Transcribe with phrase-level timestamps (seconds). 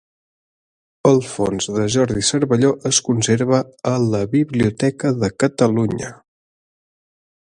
[1.09, 3.61] El fons de Jordi Cervelló es conserva
[3.93, 6.13] a la Biblioteca de Catalunya.